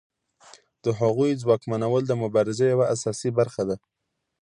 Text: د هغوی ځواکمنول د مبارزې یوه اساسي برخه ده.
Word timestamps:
د 0.83 0.85
هغوی 0.99 1.31
ځواکمنول 1.41 2.03
د 2.07 2.11
مبارزې 2.23 2.65
یوه 2.73 2.85
اساسي 2.93 3.29
برخه 3.37 3.63
ده. 3.69 3.75